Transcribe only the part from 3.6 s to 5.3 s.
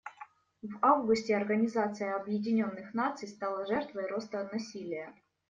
жертвой роста насилия.